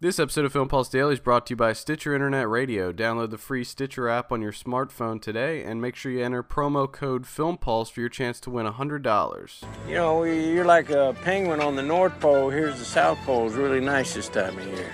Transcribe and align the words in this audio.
This 0.00 0.20
episode 0.20 0.44
of 0.44 0.52
Film 0.52 0.68
Pulse 0.68 0.88
Daily 0.88 1.14
is 1.14 1.18
brought 1.18 1.46
to 1.46 1.54
you 1.54 1.56
by 1.56 1.72
Stitcher 1.72 2.14
Internet 2.14 2.48
Radio. 2.48 2.92
Download 2.92 3.30
the 3.30 3.36
free 3.36 3.64
Stitcher 3.64 4.08
app 4.08 4.30
on 4.30 4.40
your 4.40 4.52
smartphone 4.52 5.20
today 5.20 5.64
and 5.64 5.82
make 5.82 5.96
sure 5.96 6.12
you 6.12 6.24
enter 6.24 6.44
promo 6.44 6.90
code 6.90 7.26
Film 7.26 7.58
Pulse 7.58 7.90
for 7.90 7.98
your 7.98 8.08
chance 8.08 8.38
to 8.42 8.50
win 8.50 8.64
$100. 8.64 9.64
You 9.88 9.94
know, 9.94 10.22
you're 10.22 10.64
like 10.64 10.90
a 10.90 11.16
penguin 11.24 11.58
on 11.58 11.74
the 11.74 11.82
North 11.82 12.20
Pole. 12.20 12.48
Here's 12.48 12.78
the 12.78 12.84
South 12.84 13.18
Pole. 13.26 13.48
It's 13.48 13.56
really 13.56 13.80
nice 13.80 14.14
this 14.14 14.28
time 14.28 14.56
of 14.56 14.64
year. 14.68 14.92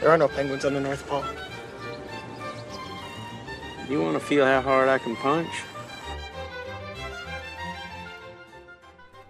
There 0.00 0.10
are 0.10 0.18
no 0.18 0.28
penguins 0.28 0.66
on 0.66 0.74
the 0.74 0.80
North 0.80 1.08
Pole. 1.08 1.24
You 3.88 4.02
want 4.02 4.20
to 4.20 4.20
feel 4.26 4.44
how 4.44 4.60
hard 4.60 4.90
I 4.90 4.98
can 4.98 5.16
punch? 5.16 5.48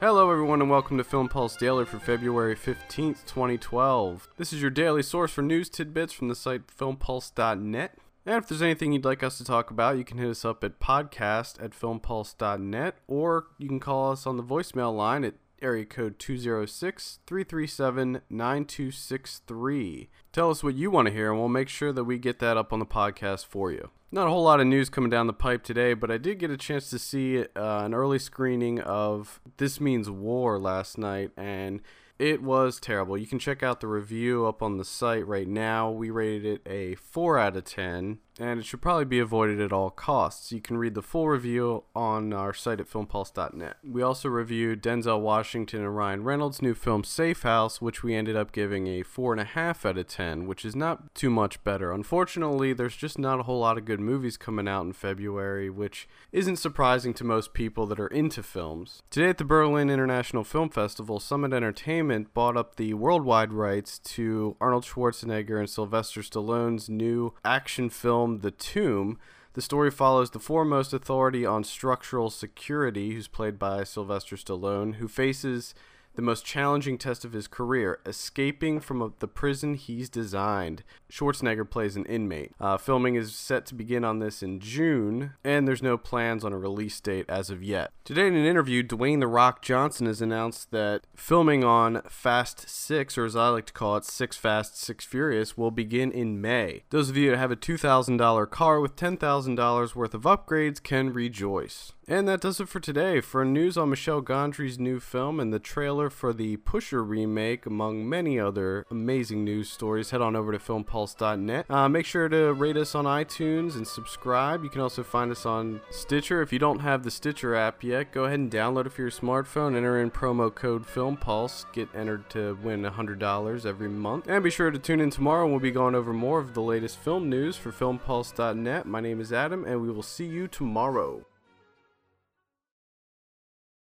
Hello, 0.00 0.30
everyone, 0.30 0.60
and 0.60 0.68
welcome 0.70 0.98
to 0.98 1.04
Film 1.04 1.28
Pulse 1.28 1.56
Daily 1.56 1.84
for 1.84 1.98
February 1.98 2.56
15th, 2.56 3.24
2012. 3.26 4.28
This 4.36 4.52
is 4.52 4.60
your 4.60 4.70
daily 4.70 5.02
source 5.02 5.30
for 5.30 5.40
news 5.40 5.70
tidbits 5.70 6.12
from 6.12 6.28
the 6.28 6.34
site 6.34 6.66
filmpulse.net. 6.66 7.96
And 8.26 8.36
if 8.36 8.48
there's 8.48 8.60
anything 8.60 8.92
you'd 8.92 9.04
like 9.04 9.22
us 9.22 9.38
to 9.38 9.44
talk 9.44 9.70
about, 9.70 9.96
you 9.96 10.04
can 10.04 10.18
hit 10.18 10.28
us 10.28 10.44
up 10.44 10.64
at 10.64 10.80
podcast 10.80 11.62
at 11.62 11.70
filmpulse.net 11.70 12.96
or 13.06 13.46
you 13.56 13.68
can 13.68 13.80
call 13.80 14.12
us 14.12 14.26
on 14.26 14.36
the 14.36 14.42
voicemail 14.42 14.94
line 14.94 15.24
at 15.24 15.34
area 15.62 15.84
code 15.86 16.18
206 16.18 17.20
337 17.26 18.20
9263. 18.28 20.10
Tell 20.32 20.50
us 20.50 20.62
what 20.62 20.74
you 20.74 20.90
want 20.90 21.06
to 21.06 21.14
hear, 21.14 21.30
and 21.30 21.38
we'll 21.38 21.48
make 21.48 21.68
sure 21.68 21.92
that 21.92 22.04
we 22.04 22.18
get 22.18 22.40
that 22.40 22.56
up 22.56 22.72
on 22.72 22.80
the 22.80 22.86
podcast 22.86 23.46
for 23.46 23.70
you. 23.72 23.90
Not 24.14 24.28
a 24.28 24.30
whole 24.30 24.44
lot 24.44 24.60
of 24.60 24.68
news 24.68 24.90
coming 24.90 25.10
down 25.10 25.26
the 25.26 25.32
pipe 25.32 25.64
today, 25.64 25.92
but 25.92 26.08
I 26.08 26.18
did 26.18 26.38
get 26.38 26.48
a 26.48 26.56
chance 26.56 26.88
to 26.90 27.00
see 27.00 27.40
uh, 27.40 27.46
an 27.56 27.94
early 27.94 28.20
screening 28.20 28.78
of 28.78 29.40
This 29.56 29.80
Means 29.80 30.08
War 30.08 30.56
last 30.56 30.96
night, 30.96 31.32
and 31.36 31.80
it 32.16 32.40
was 32.40 32.78
terrible. 32.78 33.18
You 33.18 33.26
can 33.26 33.40
check 33.40 33.64
out 33.64 33.80
the 33.80 33.88
review 33.88 34.46
up 34.46 34.62
on 34.62 34.78
the 34.78 34.84
site 34.84 35.26
right 35.26 35.48
now. 35.48 35.90
We 35.90 36.10
rated 36.10 36.46
it 36.46 36.62
a 36.64 36.94
4 36.94 37.40
out 37.40 37.56
of 37.56 37.64
10 37.64 38.20
and 38.38 38.60
it 38.60 38.66
should 38.66 38.82
probably 38.82 39.04
be 39.04 39.18
avoided 39.18 39.60
at 39.60 39.72
all 39.72 39.90
costs. 39.90 40.50
You 40.50 40.60
can 40.60 40.76
read 40.76 40.94
the 40.94 41.02
full 41.02 41.28
review 41.28 41.84
on 41.94 42.32
our 42.32 42.52
site 42.52 42.80
at 42.80 42.90
filmpulse.net. 42.90 43.76
We 43.84 44.02
also 44.02 44.28
reviewed 44.28 44.82
Denzel 44.82 45.20
Washington 45.20 45.80
and 45.80 45.96
Ryan 45.96 46.24
Reynolds' 46.24 46.62
new 46.62 46.74
film 46.74 47.04
Safe 47.04 47.42
House, 47.42 47.80
which 47.80 48.02
we 48.02 48.14
ended 48.14 48.36
up 48.36 48.52
giving 48.52 48.86
a 48.86 49.02
4.5 49.02 49.88
out 49.88 49.98
of 49.98 50.06
10, 50.08 50.46
which 50.46 50.64
is 50.64 50.74
not 50.74 51.14
too 51.14 51.30
much 51.30 51.62
better. 51.62 51.92
Unfortunately, 51.92 52.72
there's 52.72 52.96
just 52.96 53.18
not 53.18 53.40
a 53.40 53.44
whole 53.44 53.60
lot 53.60 53.78
of 53.78 53.84
good 53.84 54.00
movies 54.00 54.36
coming 54.36 54.66
out 54.66 54.84
in 54.84 54.92
February, 54.92 55.70
which 55.70 56.08
isn't 56.32 56.56
surprising 56.56 57.14
to 57.14 57.24
most 57.24 57.54
people 57.54 57.86
that 57.86 58.00
are 58.00 58.08
into 58.08 58.42
films. 58.42 59.02
Today 59.10 59.28
at 59.28 59.38
the 59.38 59.44
Berlin 59.44 59.90
International 59.90 60.44
Film 60.44 60.70
Festival, 60.70 61.20
Summit 61.20 61.52
Entertainment 61.52 62.34
bought 62.34 62.56
up 62.56 62.76
the 62.76 62.94
worldwide 62.94 63.52
rights 63.52 63.98
to 64.00 64.56
Arnold 64.60 64.84
Schwarzenegger 64.84 65.58
and 65.58 65.70
Sylvester 65.70 66.20
Stallone's 66.20 66.88
new 66.88 67.34
action 67.44 67.90
film 67.90 68.23
film 68.24 68.38
The 68.38 68.50
Tomb, 68.50 69.18
the 69.52 69.60
story 69.60 69.90
follows 69.90 70.30
the 70.30 70.38
foremost 70.38 70.94
authority 70.94 71.44
on 71.44 71.62
structural 71.62 72.30
security, 72.30 73.12
who's 73.12 73.28
played 73.28 73.58
by 73.58 73.84
Sylvester 73.84 74.36
Stallone, 74.36 74.94
who 74.94 75.08
faces 75.08 75.74
the 76.14 76.22
most 76.22 76.44
challenging 76.44 76.98
test 76.98 77.24
of 77.24 77.32
his 77.32 77.46
career, 77.46 78.00
escaping 78.06 78.80
from 78.80 79.02
a, 79.02 79.10
the 79.18 79.28
prison 79.28 79.74
he's 79.74 80.08
designed. 80.08 80.82
Schwarzenegger 81.10 81.68
plays 81.68 81.96
an 81.96 82.04
inmate. 82.06 82.52
Uh, 82.60 82.76
filming 82.76 83.14
is 83.14 83.34
set 83.34 83.66
to 83.66 83.74
begin 83.74 84.04
on 84.04 84.18
this 84.18 84.42
in 84.42 84.60
June, 84.60 85.32
and 85.44 85.66
there's 85.66 85.82
no 85.82 85.96
plans 85.96 86.44
on 86.44 86.52
a 86.52 86.58
release 86.58 87.00
date 87.00 87.26
as 87.28 87.50
of 87.50 87.62
yet. 87.62 87.92
Today, 88.04 88.26
in 88.26 88.34
an 88.34 88.46
interview, 88.46 88.82
Dwayne 88.82 89.20
The 89.20 89.26
Rock 89.26 89.62
Johnson 89.62 90.06
has 90.06 90.20
announced 90.20 90.70
that 90.70 91.02
filming 91.16 91.64
on 91.64 92.02
Fast 92.08 92.68
6, 92.68 93.18
or 93.18 93.24
as 93.24 93.36
I 93.36 93.48
like 93.48 93.66
to 93.66 93.72
call 93.72 93.96
it, 93.96 94.04
6 94.04 94.36
Fast, 94.36 94.80
6 94.80 95.04
Furious, 95.04 95.56
will 95.56 95.70
begin 95.70 96.12
in 96.12 96.40
May. 96.40 96.82
Those 96.90 97.10
of 97.10 97.16
you 97.16 97.30
that 97.30 97.38
have 97.38 97.50
a 97.50 97.56
$2,000 97.56 98.50
car 98.50 98.80
with 98.80 98.96
$10,000 98.96 99.94
worth 99.94 100.14
of 100.14 100.22
upgrades 100.22 100.82
can 100.82 101.12
rejoice. 101.12 101.92
And 102.06 102.28
that 102.28 102.40
does 102.40 102.60
it 102.60 102.68
for 102.68 102.80
today. 102.80 103.20
For 103.20 103.44
news 103.44 103.78
on 103.78 103.90
Michel 103.90 104.22
Gondry's 104.22 104.78
new 104.78 105.00
film 105.00 105.40
and 105.40 105.52
the 105.52 105.58
trailer 105.58 106.10
for 106.10 106.32
the 106.32 106.58
Pusher 106.58 107.02
remake, 107.02 107.64
among 107.64 108.08
many 108.08 108.38
other 108.38 108.86
amazing 108.90 109.44
news 109.44 109.70
stories, 109.70 110.10
head 110.10 110.20
on 110.20 110.36
over 110.36 110.52
to 110.52 110.58
filmpulse.net. 110.58 111.70
Uh, 111.70 111.88
make 111.88 112.04
sure 112.04 112.28
to 112.28 112.52
rate 112.52 112.76
us 112.76 112.94
on 112.94 113.06
iTunes 113.06 113.74
and 113.74 113.86
subscribe. 113.86 114.62
You 114.64 114.70
can 114.70 114.82
also 114.82 115.02
find 115.02 115.30
us 115.30 115.46
on 115.46 115.80
Stitcher. 115.90 116.42
If 116.42 116.52
you 116.52 116.58
don't 116.58 116.80
have 116.80 117.04
the 117.04 117.10
Stitcher 117.10 117.54
app 117.54 117.82
yet, 117.82 118.12
go 118.12 118.24
ahead 118.24 118.38
and 118.38 118.50
download 118.50 118.86
it 118.86 118.92
for 118.92 119.02
your 119.02 119.10
smartphone. 119.10 119.74
Enter 119.74 120.00
in 120.00 120.10
promo 120.10 120.54
code 120.54 120.86
FilmPulse. 120.86 121.72
Get 121.72 121.88
entered 121.94 122.28
to 122.30 122.58
win 122.62 122.82
$100 122.82 123.66
every 123.66 123.88
month. 123.88 124.26
And 124.28 124.44
be 124.44 124.50
sure 124.50 124.70
to 124.70 124.78
tune 124.78 125.00
in 125.00 125.10
tomorrow. 125.10 125.48
We'll 125.48 125.58
be 125.58 125.70
going 125.70 125.94
over 125.94 126.12
more 126.12 126.38
of 126.38 126.52
the 126.52 126.62
latest 126.62 126.98
film 126.98 127.30
news 127.30 127.56
for 127.56 127.72
filmpulse.net. 127.72 128.86
My 128.86 129.00
name 129.00 129.20
is 129.20 129.32
Adam, 129.32 129.64
and 129.64 129.80
we 129.80 129.90
will 129.90 130.02
see 130.02 130.26
you 130.26 130.48
tomorrow. 130.48 131.24